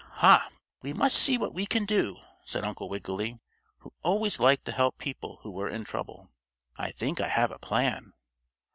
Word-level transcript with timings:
"Ha! 0.13 0.49
We 0.81 0.93
must 0.93 1.15
see 1.15 1.37
what 1.37 1.53
we 1.53 1.67
can 1.67 1.85
do," 1.85 2.17
said 2.47 2.63
Uncle 2.63 2.89
Wiggily, 2.89 3.37
who 3.81 3.93
always 4.01 4.39
liked 4.39 4.65
to 4.65 4.71
help 4.71 4.97
people 4.97 5.37
who 5.43 5.51
were 5.51 5.69
in 5.69 5.83
trouble. 5.83 6.31
"I 6.75 6.89
think 6.89 7.21
I 7.21 7.27
have 7.27 7.51
a 7.51 7.59
plan." 7.59 8.11